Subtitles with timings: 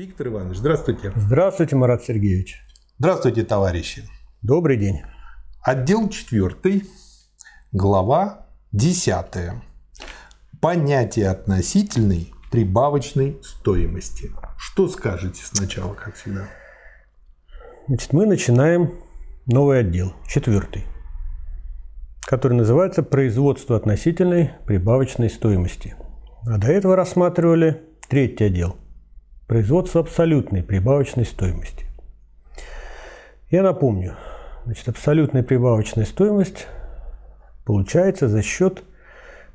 [0.00, 1.12] Виктор Иванович, здравствуйте.
[1.14, 2.64] Здравствуйте, Марат Сергеевич.
[2.98, 4.08] Здравствуйте, товарищи.
[4.40, 5.02] Добрый день.
[5.60, 6.84] Отдел 4,
[7.72, 9.12] глава 10.
[10.58, 14.30] Понятие относительной прибавочной стоимости.
[14.56, 16.48] Что скажете сначала, как всегда?
[17.86, 18.94] Значит, мы начинаем
[19.44, 20.86] новый отдел, четвертый,
[22.22, 25.94] который называется «Производство относительной прибавочной стоимости».
[26.46, 28.78] А до этого рассматривали третий отдел–
[29.50, 31.84] «Производство абсолютной прибавочной стоимости».
[33.50, 34.14] Я напомню,
[34.64, 36.68] значит, абсолютная прибавочная стоимость
[37.64, 38.84] получается за счет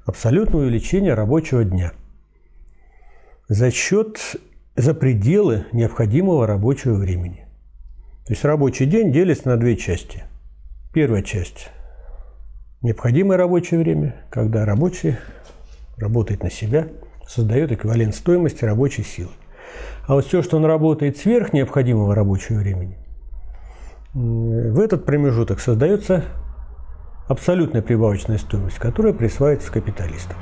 [0.05, 1.93] абсолютного увеличения рабочего дня,
[3.47, 4.19] за счет
[4.75, 7.47] за пределы необходимого рабочего времени.
[8.25, 10.23] То есть рабочий день делится на две части.
[10.93, 11.69] Первая часть–
[12.81, 15.15] необходимое рабочее время, когда рабочий
[15.95, 16.89] работает на себя,
[17.25, 19.31] создает эквивалент стоимости рабочей силы.
[20.07, 22.97] А вот все, что он работает сверх необходимого рабочего времени,
[24.13, 26.23] в этот промежуток создается
[27.27, 30.37] абсолютная прибавочная стоимость, которая присваивается капиталистам.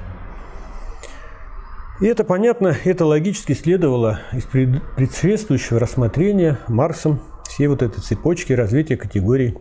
[2.01, 8.97] И это понятно, это логически следовало из предшествующего рассмотрения Марксом всей вот этой цепочки развития
[8.97, 9.57] категорий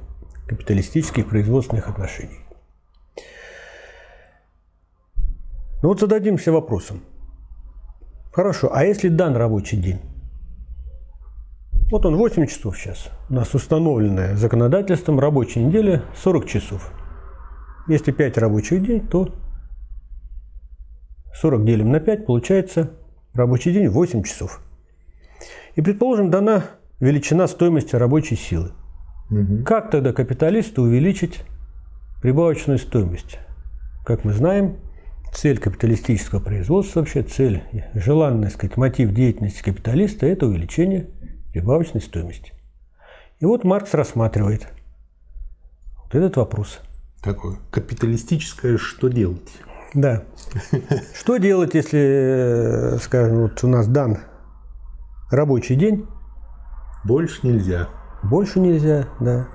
[0.49, 2.41] капиталистических производственных отношений.
[5.83, 7.03] Ну вот зададимся вопросом.
[8.33, 10.01] Хорошо, а если дан рабочий день?
[11.91, 13.11] Вот он 8 часов сейчас.
[13.29, 16.91] У нас установленное законодательством рабочая неделя 40 часов.
[17.89, 19.35] Если 5 рабочих дней, то
[21.35, 22.93] 40 делим на 5, получается
[23.35, 24.63] рабочий день 8 часов.
[25.75, 26.65] И, предположим, дана
[27.01, 28.73] величина стоимости рабочей силы.
[29.31, 29.65] Угу.
[29.67, 31.43] Как тогда капиталисту увеличить
[32.23, 33.39] прибавочную стоимость?
[34.07, 34.79] Как мы знаем,
[35.33, 37.63] цель капиталистического производства, вообще цель,
[37.95, 41.09] желанный, сказать, мотив деятельности капиталиста– это увеличение
[41.53, 42.53] прибавочной стоимости.
[43.41, 44.69] И вот Маркс рассматривает
[46.05, 46.81] вот этот вопрос.
[47.23, 49.51] Такое капиталистическое «что делать?»
[49.95, 50.23] Да.
[51.15, 54.19] Что делать, если, скажем, вот у нас дан
[55.31, 56.07] рабочий день,
[57.05, 57.89] больше нельзя.
[58.23, 59.49] Больше нельзя, да.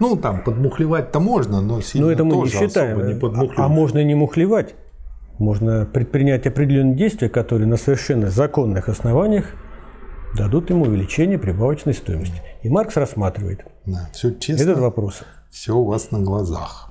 [0.00, 3.06] Ну, там, подмухлевать-то можно, но сильно но это мы тоже не считаем.
[3.06, 3.58] не подмухливать.
[3.58, 4.74] А, а можно не мухлевать.
[5.38, 9.54] Можно предпринять определенные действия, которые на совершенно законных основаниях
[10.36, 12.42] дадут ему увеличение прибавочной стоимости.
[12.62, 15.22] И Маркс рассматривает да, все честно, этот вопрос.
[15.50, 16.89] Все у вас на глазах.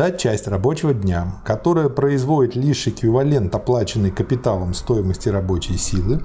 [0.00, 6.22] Та часть рабочего дня, которая производит лишь эквивалент оплаченной капиталом стоимости рабочей силы,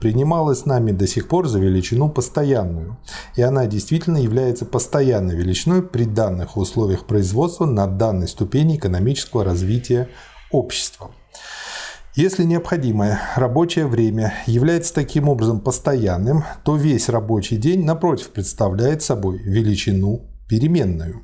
[0.00, 2.96] принималась нами до сих пор за величину постоянную,
[3.36, 10.08] и она действительно является постоянной величиной при данных условиях производства на данной ступени экономического развития
[10.50, 11.10] общества.
[12.14, 19.36] Если необходимое рабочее время является таким образом постоянным, то весь рабочий день, напротив, представляет собой
[19.36, 21.20] величину переменную.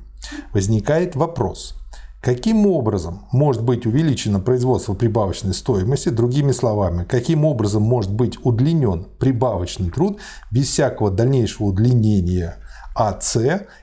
[0.53, 1.73] Возникает вопрос–
[2.25, 6.09] Каким образом может быть увеличено производство прибавочной стоимости?
[6.09, 10.17] Другими словами, каким образом может быть удлинен прибавочный труд
[10.49, 12.55] без всякого дальнейшего удлинения
[12.95, 13.37] АС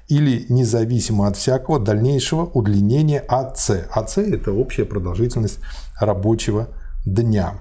[0.08, 3.70] или независимо от всякого дальнейшего удлинения АС.
[3.70, 5.60] АС– это общая продолжительность
[6.00, 6.66] рабочего
[7.06, 7.60] дня.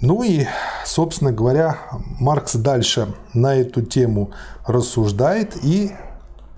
[0.00, 0.46] Ну и,
[0.84, 1.76] собственно говоря,
[2.20, 4.30] Маркс дальше на эту тему
[4.64, 5.90] рассуждает и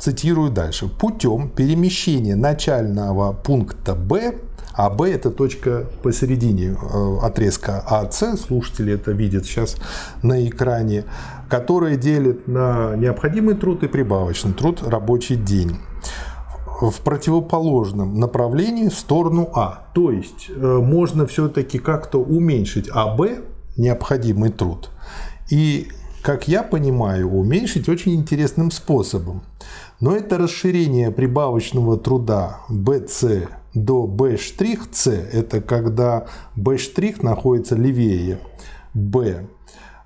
[0.03, 4.35] цитирую дальше, путем перемещения начального пункта Б,
[4.75, 9.77] а Б это точка посередине э, отрезка АС, слушатели это видят сейчас
[10.23, 11.05] на экране,
[11.49, 15.77] которая делит на необходимый труд и прибавочный труд рабочий день
[16.81, 19.87] в противоположном направлении в сторону А.
[19.95, 23.21] То есть э, можно все-таки как-то уменьшить АБ,
[23.77, 24.91] необходимый труд,
[25.49, 25.87] и,
[26.23, 29.43] как я понимаю, уменьшить очень интересным способом.
[30.03, 36.27] Но это расширение прибавочного труда BC до B'C, это когда
[36.57, 36.77] B'
[37.23, 38.41] находится левее
[38.95, 39.47] B,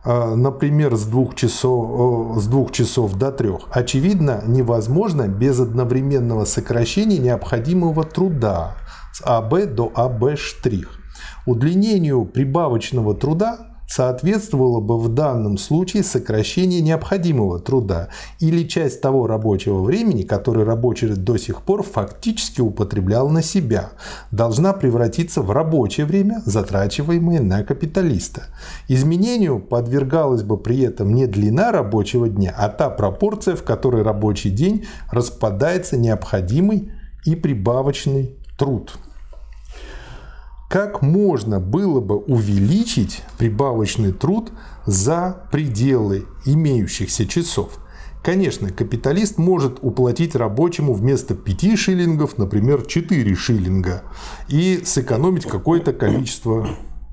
[0.05, 7.17] а, например, с двух, часов, с двух часов до трех, очевидно, невозможно без одновременного сокращения
[7.17, 8.77] необходимого труда
[9.15, 10.57] с АБ до АБ'Ш.
[11.47, 18.09] Удлинению прибавочного труда соответствовало бы в данном случае сокращение необходимого труда
[18.41, 23.91] или часть того рабочего времени, который рабочий до сих пор фактически употреблял на себя,
[24.31, 28.45] должна превратиться в рабочее время, затрачиваемое на капиталиста.
[28.89, 34.51] Изменению подвергалась бы при этом не длина рабочего дня, а та пропорция, в которой рабочий
[34.51, 36.91] день распадается необходимый
[37.25, 38.99] и прибавочный труд.
[40.69, 44.51] Как можно было бы увеличить прибавочный труд
[44.85, 47.79] за пределы имеющихся часов.
[48.23, 54.03] Конечно, капиталист может уплатить рабочему вместо 5 шиллингов, например, 4 шиллинга
[54.49, 56.69] и сэкономить какое-то количество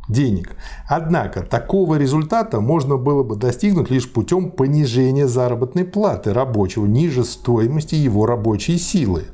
[0.08, 0.56] денег.
[0.88, 7.96] Однако такого результата можно было бы достигнуть лишь путем понижения заработной платы рабочего ниже стоимости
[7.96, 9.26] его рабочей силы.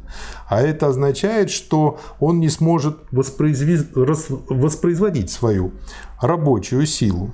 [0.47, 5.71] А это означает, что он не сможет воспроизводить свою
[6.21, 7.31] рабочую силу.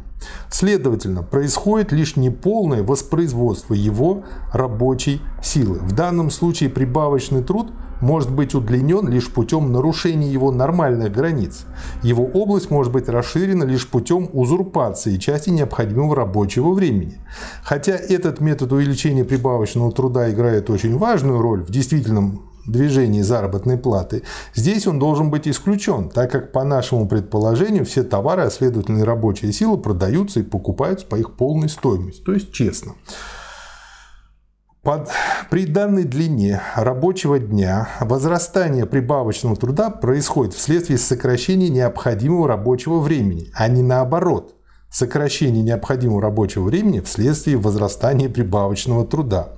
[0.49, 4.23] Следовательно, происходит лишь неполное воспроизводство его
[4.53, 5.79] рабочей силы.
[5.79, 11.65] В данном случае прибавочный труд может быть удлинен лишь путем нарушения его нормальных границ.
[12.03, 17.19] Его область может быть расширена лишь путем узурпации части необходимого рабочего времени.
[17.63, 24.23] Хотя этот метод увеличения прибавочного труда играет очень важную роль в действительном движении заработной платы,
[24.53, 29.03] здесь он должен быть исключен, так как по нашему предположению все товары, а следовательно и
[29.03, 32.93] рабочие силы продаются и покупаются по их полной стоимости, то есть честно.
[34.85, 35.09] Под,
[35.49, 43.67] при данной длине рабочего дня возрастание прибавочного труда происходит вследствие сокращения необходимого рабочего времени, а
[43.67, 44.53] не наоборот.
[44.91, 49.53] Сокращение необходимого рабочего времени вследствие возрастания прибавочного труда.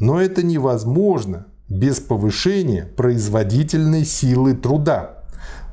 [0.00, 5.24] Но это невозможно без повышения производительной силы труда.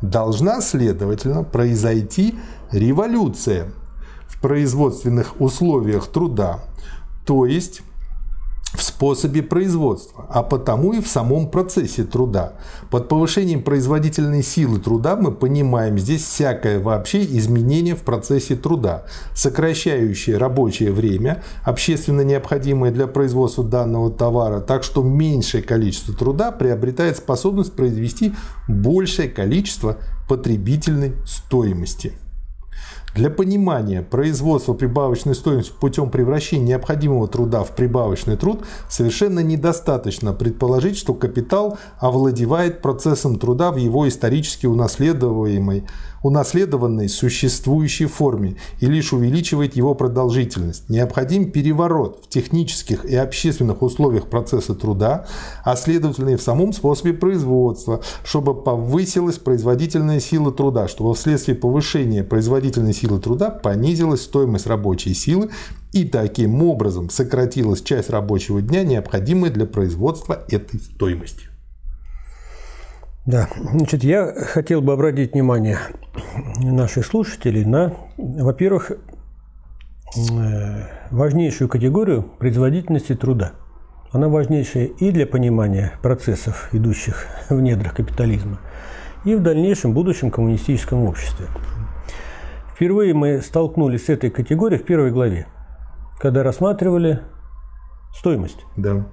[0.02, 2.36] Должна, следовательно, произойти
[2.72, 3.72] революция
[4.28, 6.60] в производственных условиях труда,
[7.26, 7.82] то есть
[8.74, 12.54] в способе производства, а потому и в самом процессе труда.
[12.90, 19.06] Под повышением производительной силы труда мы понимаем здесь всякое вообще изменение в процессе труда,
[19.36, 27.18] сокращающее рабочее время, общественно необходимое для производства данного товара, так что меньшее количество труда приобретает
[27.18, 28.34] способность произвести
[28.68, 29.98] большее количество
[30.28, 32.14] потребительной стоимости.
[33.14, 40.98] Для понимания производства прибавочной стоимости путем превращения необходимого труда в прибавочный труд совершенно недостаточно предположить,
[40.98, 45.84] что капитал овладевает процессом труда в его исторически унаследуемой
[46.24, 50.90] унаследованной существующей форме и лишь увеличивает его продолжительность.
[50.90, 55.28] Необходим переворот в технических и общественных условиях процесса труда,
[55.64, 62.24] а следовательно и в самом способе производства, чтобы повысилась производительная сила труда, чтобы вследствие повышения
[62.24, 65.50] производительной силы труда понизилась стоимость рабочей силы
[65.92, 71.53] и таким образом сократилась часть рабочего дня, необходимая для производства этой стоимости.
[73.26, 75.78] Да, значит, я хотел бы обратить внимание
[76.58, 78.96] наших слушателей на, во-первых, э,
[81.10, 83.54] важнейшую категорию производительности труда.
[84.12, 88.60] Она важнейшая и для понимания процессов, идущих в недрах капитализма,
[89.24, 91.48] и в дальнейшем будущем коммунистическом обществе.
[92.76, 95.48] Впервые мы столкнулись с этой категорией в первой главе,
[96.20, 97.22] когда рассматривали
[98.14, 98.66] стоимость.
[98.76, 99.06] Да.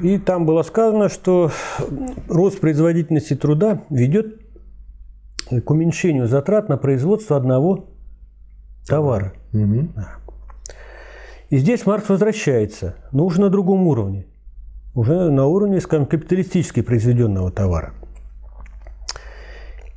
[0.00, 1.50] И там было сказано, что
[2.28, 4.40] рост производительности труда ведет
[5.64, 7.90] к уменьшению затрат на производство одного
[8.86, 9.34] товара.
[9.52, 9.88] Угу.
[11.50, 14.26] И здесь Маркс возвращается, но уже на другом уровне.
[14.94, 17.92] Уже на уровне, скажем, капиталистически произведенного товара.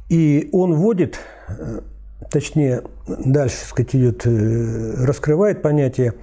[0.10, 1.20] И он вводит,
[2.30, 6.14] точнее, дальше, сказать, идет, э, раскрывает понятие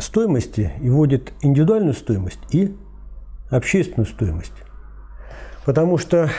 [0.00, 2.74] стоимости и вводит индивидуальную стоимость и
[3.50, 4.52] общественную стоимость.
[5.64, 6.30] Потому что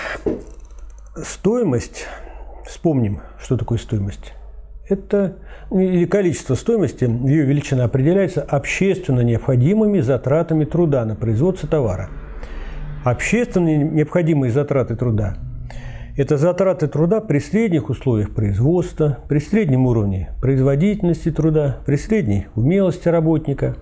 [1.16, 2.06] стоимость,
[2.66, 4.34] вспомним, что такое стоимость.
[4.88, 5.38] Это
[5.72, 12.10] или количество стоимости, ее величина определяется общественно необходимыми затратами труда на производство товара.
[13.04, 15.38] Общественно необходимые затраты труда
[16.18, 23.10] это затраты труда при средних условиях производства, при среднем уровне производительности труда, при средней умелости
[23.10, 23.76] работника.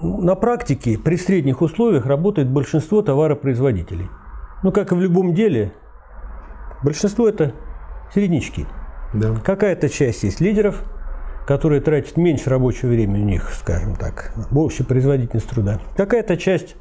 [0.00, 4.08] На практике при средних условиях работает большинство товаропроизводителей.
[4.62, 5.72] Ну, как и в любом деле,
[6.82, 7.52] большинство это
[8.14, 8.66] середнячки.
[9.12, 9.34] Да.
[9.44, 10.84] Какая-то часть есть лидеров,
[11.46, 15.80] которые тратят меньше рабочего времени у них, скажем так, в общей производительность труда.
[15.96, 16.76] Какая-то часть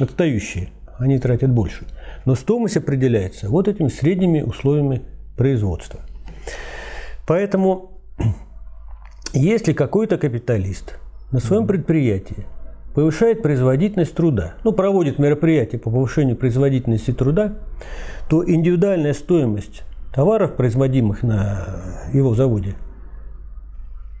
[0.00, 1.86] отстающие они тратят больше.
[2.24, 5.02] Но стоимость определяется вот этими средними условиями
[5.36, 6.00] производства.
[7.26, 8.00] Поэтому,
[9.32, 10.98] если какой-то капиталист
[11.32, 12.46] на своем предприятии
[12.94, 17.54] повышает производительность труда, ну, проводит мероприятия по повышению производительности труда,
[18.28, 19.82] то индивидуальная стоимость
[20.14, 22.74] товаров, производимых на его заводе,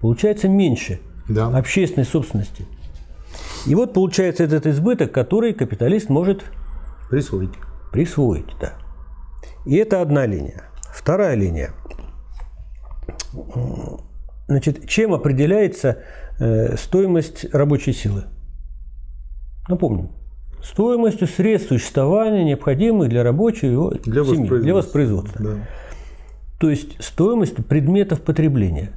[0.02, 1.46] получается меньше да.
[1.46, 2.66] общественной собственности.
[3.66, 6.44] И вот получается этот избыток, который капиталист может
[7.10, 7.54] Присвоить.
[7.92, 8.74] Присвоить, да.
[9.64, 10.64] И это одна линия.
[10.92, 11.72] Вторая линия.
[14.48, 15.98] Значит, чем определяется
[16.38, 18.24] э, стоимость рабочей силы?
[19.68, 20.10] Напомним.
[20.62, 24.58] Стоимостью средств существования, необходимых для рабочего для семьи, воспроизводства.
[24.58, 25.44] для воспроизводства.
[25.44, 25.68] Да.
[26.58, 28.92] То есть стоимость предметов потребления.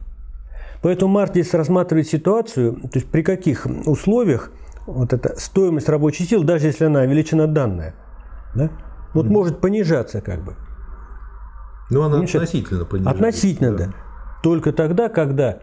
[0.81, 4.51] Поэтому Март здесь рассматривает ситуацию, то есть при каких условиях
[4.91, 7.93] вот эта стоимость рабочей силы, даже если она величина данная,
[8.55, 8.69] да,
[9.13, 10.55] вот mm может понижаться как бы.
[11.89, 13.17] Ну, она Меньше- относительно понижается.
[13.19, 13.93] Относительно, да.
[14.43, 15.59] Только тогда, когда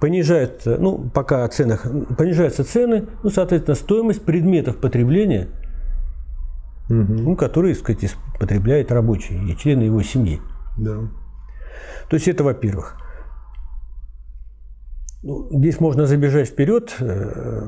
[0.00, 1.84] понижаются, ну, пока о ценах,
[2.16, 5.48] понижаются цены, ну, соответственно, стоимость предметов потребления,
[6.88, 7.16] Мгм.
[7.24, 10.40] ну, которые, так сказать, потребляет рабочий и члены его семьи.
[10.76, 10.98] Да.
[12.08, 12.96] То есть это во-первых.
[15.26, 16.94] Ну, здесь можно забежать вперед.
[17.00, 17.62] Э,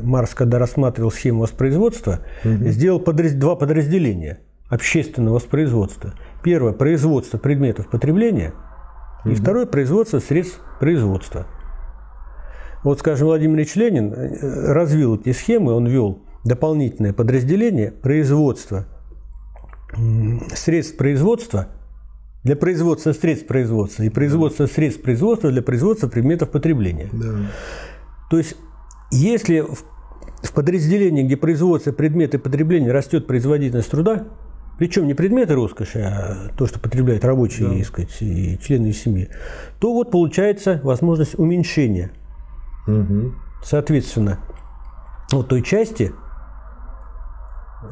[0.00, 6.14] Марс, когда рассматривал схему воспроизводства, сделал подраз- два подразделения общественного воспроизводства.
[6.44, 8.52] Первое– производство предметов потребления,
[9.24, 11.48] и второе– производство средств производства.
[12.84, 18.86] Вот, скажем, Владимир Ильич Ленин э, развил эти схемы, он ввел дополнительное подразделение производства
[20.54, 21.66] средств производства
[22.48, 27.10] для производства средств производства и производства средств производства для производства предметов потребления.
[27.12, 27.40] Да.
[28.30, 28.56] То есть,
[29.10, 29.84] если в,
[30.42, 34.28] в подразделении, где производятся предметы потребления, растет производительность труда,
[34.78, 37.84] причем не предметы роскоши, а то, что потребляют рабочие Да.
[37.84, 39.28] сказать, и члены семьи,
[39.78, 42.12] то вот получается возможность уменьшения,
[42.86, 43.34] Мгм.
[43.62, 44.38] соответственно,
[45.32, 46.12] вот той части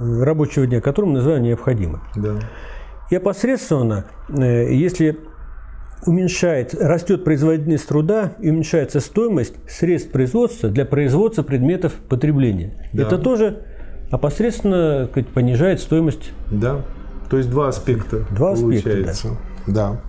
[0.01, 2.01] э, рабочего дня, которую мы называем необходимой.
[2.15, 2.37] Да.
[3.11, 5.19] И опосредственно, э, если
[6.07, 12.89] уменьшает, растет производительность труда и уменьшается стоимость средств производства для производства предметов потребления.
[12.93, 13.05] Да.
[13.05, 13.65] Это тоже
[14.11, 16.31] опосредственно сказать, понижает стоимость.
[16.51, 16.83] Да.
[17.31, 19.29] То есть два аспекта Два аспекта, получается.
[19.67, 20.01] да.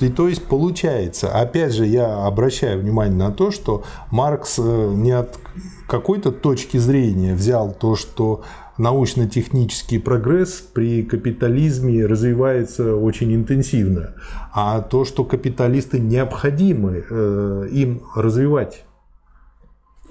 [0.00, 5.12] И то есть получается, опять же, я обращаю внимание на то, что Маркс э, не
[5.12, 5.38] от
[5.86, 8.42] какой-то точки зрения взял то, что
[8.78, 14.14] научно-технический прогресс при капитализме развивается очень интенсивно,
[14.52, 18.84] а то, что капиталисты необходимы э, им развивать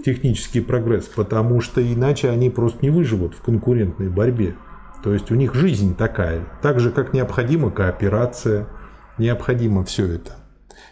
[0.03, 4.55] технический прогресс, потому что иначе они просто не выживут в конкурентной борьбе.
[5.03, 8.67] То есть у них жизнь такая, так же как необходима кооперация,
[9.17, 10.31] необходимо все это.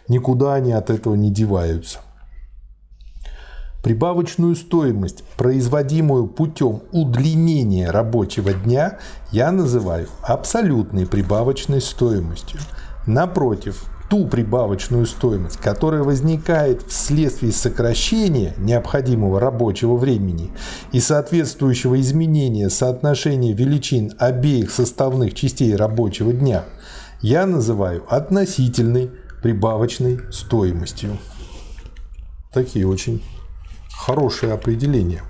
[0.07, 1.99] Никуда они от этого не деваются.
[3.83, 8.99] Прибавочную стоимость, производимую путем удлинения рабочего дня,
[9.31, 12.59] я называю абсолютной прибавочной стоимостью.
[13.07, 20.51] Напротив, ту прибавочную стоимость, которая возникает вследствие сокращения необходимого рабочего времени
[20.91, 26.65] и соответствующего изменения соотношения величин обеих составных частей рабочего дня,
[27.21, 29.09] я называю относительной
[29.41, 31.17] прибавочной стоимостью.
[32.53, 33.23] Такие очень
[34.05, 35.21] хорошее определение.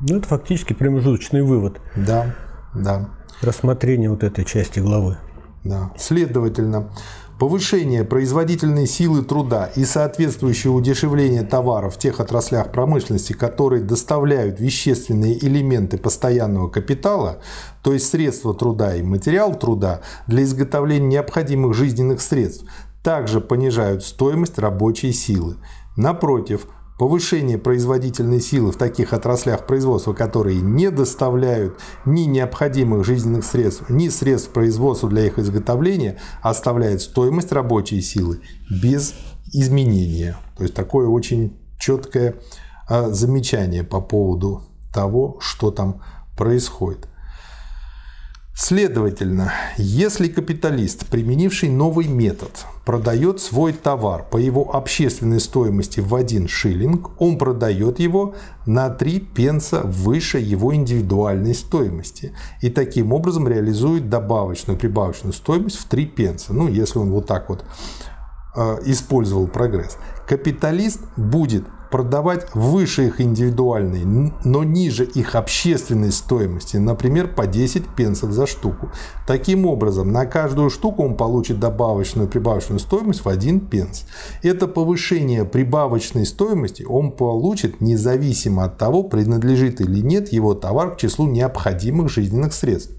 [0.00, 2.34] Ну, это фактически промежуточный вывод Да,
[2.74, 3.08] да,
[3.42, 5.16] рассмотрения вот этой части главы.
[5.64, 5.92] да.
[5.96, 6.90] Следовательно,
[7.38, 15.38] повышение производительной силы труда и соответствующее удешевление товаров в тех отраслях промышленности, которые доставляют вещественные
[15.44, 17.38] элементы постоянного капитала,
[17.82, 22.64] то есть средства труда и материал труда для изготовления необходимых жизненных средств,
[23.02, 25.56] также понижают стоимость рабочей силы.
[25.96, 26.66] Напротив,
[26.98, 34.08] Повышение производительной силы в таких отраслях производства, которые не доставляют ни необходимых жизненных средств, ни
[34.08, 39.14] средств производства для их изготовления, оставляет стоимость рабочей силы без
[39.52, 40.36] изменения.
[40.56, 42.36] То есть такое очень четкое
[42.88, 46.00] а, замечание по поводу того, что там
[46.36, 47.08] происходит.
[48.56, 56.46] Следовательно, если капиталист, применивший новый метод, продает свой товар по его общественной стоимости в 1
[56.46, 62.32] шиллинг, он продает его на 3 пенса выше его индивидуальной стоимости.
[62.60, 66.52] И таким образом реализует добавочную прибавочную стоимость в 3 пенса.
[66.52, 67.64] Ну, если он вот так вот
[68.54, 69.98] э, использовал прогресс.
[70.28, 78.32] Капиталист будет продавать выше их индивидуальной, но ниже их общественной стоимости, например, по 10 пенсов
[78.32, 78.90] за штуку.
[79.28, 84.06] Таким образом, на каждую штуку он получит добавочную прибавочную стоимость в 1 пенс.
[84.42, 90.98] Это повышение прибавочной стоимости он получит независимо от того, принадлежит или нет его товар к
[90.98, 92.90] числу необходимых жизненных средств.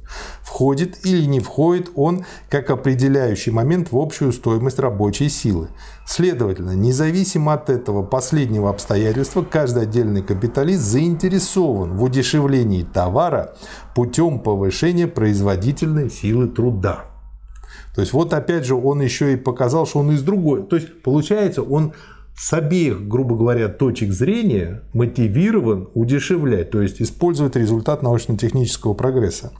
[0.42, 5.68] Входит или не входит он как определяющий момент в общую стоимость рабочей силы.
[6.06, 13.56] Следовательно, независимо от этого последнего обстоятельства, обстоятельства каждый отдельный капиталист заинтересован в удешевлении товара
[13.96, 17.06] путем повышения производительной силы труда.
[17.96, 20.68] То есть вот опять же он еще и показал, что он из другой.
[20.68, 21.94] То есть получается он
[22.38, 29.54] с обеих, грубо говоря, точек зрения мотивирован удешевлять, то есть использовать результат научно-технического прогресса.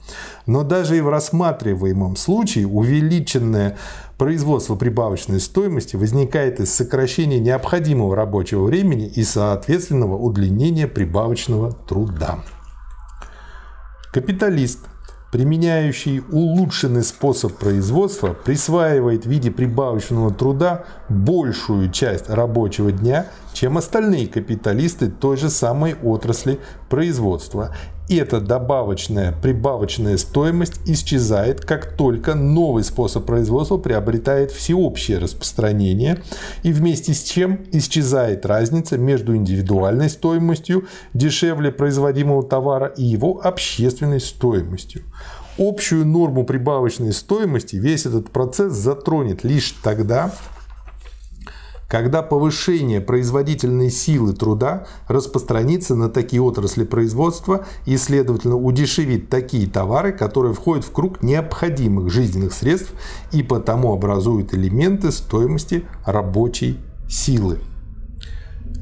[0.46, 3.78] Но даже и в рассматриваемом случае увеличенное
[4.18, 12.44] производство прибавочной стоимости возникает из сокращения необходимого рабочего времени и соответственного удлинения прибавочного труда.
[14.12, 14.80] Капиталист–
[15.36, 24.28] применяющий улучшенный способ производства, присваивает в виде прибавочного труда большую часть рабочего дня, чем остальные
[24.28, 27.76] капиталисты той же самой отрасли производства
[28.08, 36.22] эта добавочная, прибавочная стоимость исчезает, как только новый способ производства приобретает всеобщее распространение,
[36.62, 44.20] и вместе с чем исчезает разница между индивидуальной стоимостью дешевле производимого товара и его общественной
[44.20, 45.02] стоимостью.
[45.58, 50.32] Общую норму прибавочной стоимости весь этот процесс затронет лишь тогда,
[51.88, 60.12] когда повышение производительной силы труда распространится на такие отрасли производства и, следовательно, удешевит такие товары,
[60.12, 62.92] которые входят в круг необходимых жизненных средств
[63.32, 67.60] и потому образуют элементы стоимости рабочей силы.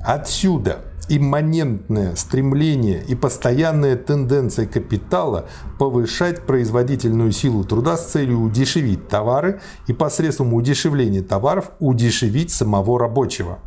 [0.03, 5.47] Отсюда– имманентное стремление и постоянная тенденция капитала
[5.79, 13.59] повышать производительную силу труда с целью удешевить товары и посредством удешевления товаров удешевить самого рабочего.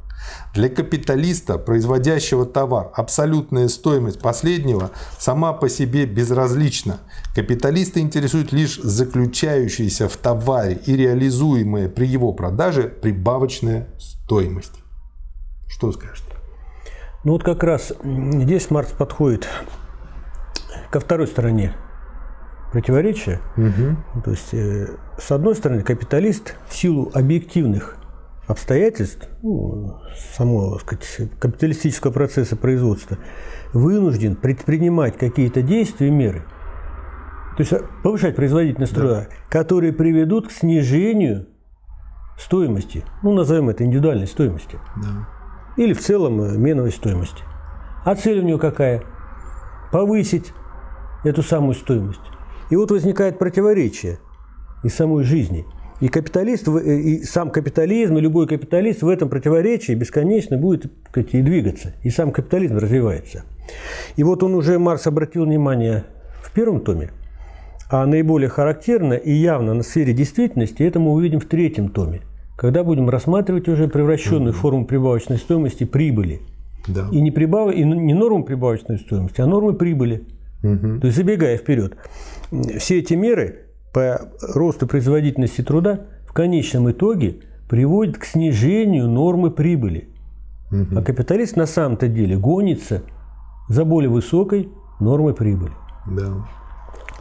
[0.53, 6.99] Для капиталиста, производящего товар, абсолютная стоимость последнего сама по себе безразлична.
[7.35, 14.73] Капиталиста интересует лишь заключающаяся в товаре и реализуемая при его продаже прибавочная стоимость.
[15.67, 16.26] Что скажете?
[17.27, 19.49] Ну вот как раз здесь Маркс подходит
[20.89, 21.73] ко второй стороне
[22.71, 23.41] противоречия.
[23.57, 24.21] Угу.
[24.23, 27.97] То есть, э, с одной стороны, капиталист в силу объективных
[28.47, 29.99] обстоятельств, ну,
[30.37, 33.17] самого сказать, капиталистического процесса производства,
[33.73, 36.45] вынужден предпринимать какие-то действия и меры,
[37.57, 39.35] то есть повышать производительность труда, да.
[39.49, 41.45] которые приведут к снижению
[42.39, 44.79] стоимости, ну, назовем это индивидуальной стоимости.
[44.95, 45.27] Да
[45.77, 47.43] или в целом э, меновой стоимости.
[48.03, 49.03] А цель у нее какая?
[49.91, 50.51] Повысить
[51.23, 52.19] эту самую стоимость.
[52.69, 54.19] И вот возникает противоречие
[54.83, 55.65] и самой жизни.
[56.01, 61.33] И капиталист, э, и сам капитализм, и любой капиталист в этом противоречии бесконечно будет сказать,
[61.33, 61.93] и двигаться.
[62.03, 63.45] И сам капитализм развивается.
[64.15, 66.05] И вот он уже, Марс обратил внимание
[66.41, 67.11] в первом томе,
[67.89, 72.21] а наиболее характерно и явно на сфере действительности это мы увидим в третьем томе–
[72.57, 74.59] когда будем рассматривать уже превращенную угу.
[74.59, 76.41] форму прибавочной стоимости прибыли.
[76.87, 77.07] Да.
[77.11, 77.73] И, не прибав...
[77.73, 80.27] и не норму прибавочной стоимости, а нормы прибыли.
[80.63, 80.99] Угу.
[80.99, 81.95] То есть, забегая вперед,
[82.79, 90.09] все эти меры по росту производительности труда в конечном итоге приводят к снижению нормы прибыли.
[90.71, 90.97] Угу.
[90.97, 93.03] А капиталист на самом-то деле гонится
[93.69, 95.73] за более высокой нормой прибыли.
[96.07, 96.47] Да.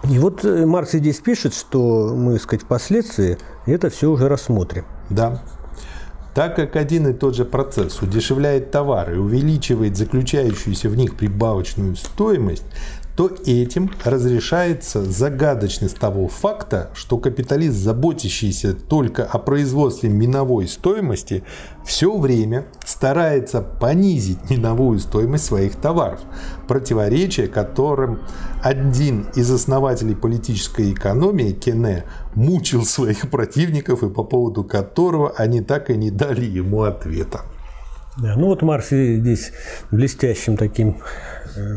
[0.05, 4.85] И вот э, Маркс здесь пишет, что мы, так сказать, впоследствии это все уже рассмотрим.
[5.11, 5.43] Да.
[6.35, 11.97] Так как один и тот же процесс удешевляет товары и увеличивает заключающуюся в них прибавочную
[11.97, 12.65] стоимость,
[13.17, 21.43] то этим разрешается загадочность того факта, что капиталист, заботящийся только о производстве миновой стоимости,
[21.85, 26.21] все время старается понизить миновую стоимость своих товаров,
[26.69, 28.21] противоречие которым
[28.63, 35.89] один из основателей политической экономии, Кене, мучил своих противников и по поводу которого они так
[35.89, 37.41] и не дали ему ответа.
[38.19, 39.53] Да, ну вот Маркс здесь
[39.91, 40.97] блестящим таким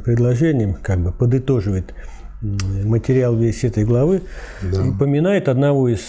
[0.04, 1.94] предложением как бы подытоживает
[2.42, 4.22] материал весь этой главы
[4.62, 4.86] да.
[4.86, 6.02] и поминает одного из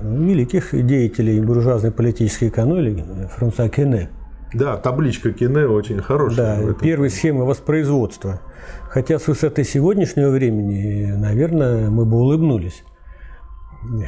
[0.00, 3.04] великих деятелей буржуазной политической экономии
[3.36, 4.08] Франца Кене.
[4.52, 6.64] Да, табличка Кене очень хорошая.
[6.64, 8.40] Да, первая схема воспроизводства.
[8.88, 12.82] Хотя с высоты сегодняшнего времени, наверное, мы бы улыбнулись.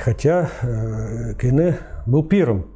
[0.02, 2.66] Хотя э, Кене был первым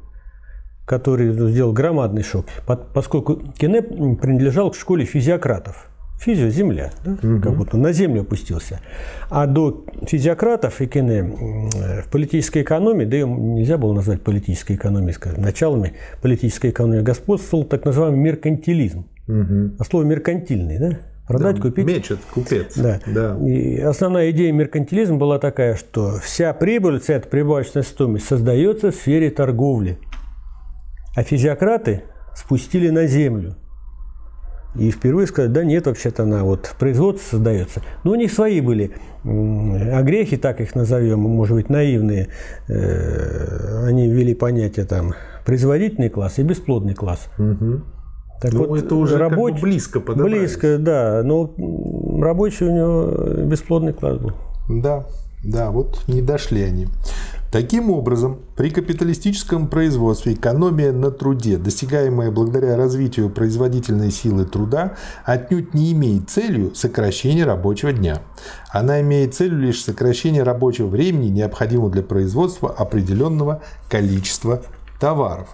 [0.85, 5.90] который сделал громадный шок, поскольку Кене принадлежал к школе физиократов.
[6.21, 7.13] Физио– земля, да?
[7.13, 7.41] угу.
[7.41, 8.79] как будто на землю опустился.
[9.31, 15.13] А до физиократов и Кене в политической экономии, да ее нельзя было назвать политической экономией,
[15.13, 19.07] скажем, началами политической экономии господствовал так называемый меркантилизм.
[19.27, 19.75] Угу.
[19.79, 20.99] А слово меркантильный, да?
[21.27, 21.87] Продать, да, купить.
[21.87, 22.77] Мечет, купец.
[22.77, 22.99] Да.
[23.07, 23.39] да.
[23.43, 28.95] И основная идея меркантилизма была такая, что вся прибыль, вся эта прибавочная стоимость создается в
[28.95, 29.97] сфере торговли.
[31.15, 32.03] А физиократы
[32.35, 33.55] спустили на землю
[34.75, 37.81] И впервые сказать, да нет, вообще-то она вот в производстве создается.
[38.03, 38.91] Но у них свои были
[39.23, 42.29] огрехи, так их назовем, может быть, наивные.
[42.69, 45.13] Э, они ввели понятие там
[45.45, 47.27] производительный класс и бесплодный класс.
[47.37, 47.81] Угу.
[48.41, 49.53] Так ну, вот, это уже рабоч...
[49.53, 50.39] как бы близко подобрались.
[50.39, 51.21] Близко, да.
[51.23, 51.53] Но
[52.21, 54.31] рабочий у него бесплодный класс был.
[54.69, 55.05] Да,
[55.43, 56.87] да, вот не дошли они.
[57.51, 65.73] Таким образом, при капиталистическом производстве экономия на труде, достигаемая благодаря развитию производительной силы труда, отнюдь
[65.73, 68.21] не имеет целью сокращения рабочего дня.
[68.71, 74.63] Она имеет целью лишь сокращение рабочего времени, необходимого для производства определенного количества
[75.01, 75.49] товаров.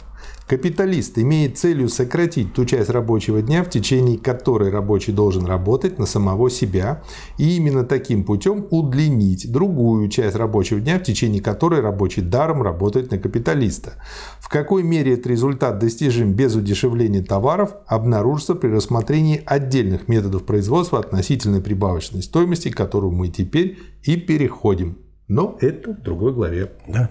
[0.48, 6.06] Капиталист имеет целью сократить ту часть рабочего дня, в течение которой рабочий должен работать на
[6.06, 7.04] самого себя,
[7.38, 13.12] и именно таким путем удлинить другую часть рабочего дня, в течение которой рабочий даром работает
[13.12, 13.96] на капиталиста.
[14.40, 21.00] В какой мере этот результат достижим без удешевления товаров, обнаружится при рассмотрении отдельных методов производства
[21.00, 24.98] относительной прибавочной стоимости, к которую мы теперь и переходим.
[25.28, 26.72] Но это в другой главе.
[26.88, 27.10] Да.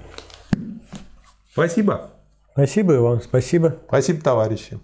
[1.53, 2.16] Спасибо.
[2.57, 3.77] Спасибо, Иван, спасибо.
[3.87, 4.81] Спасибо, товарищи.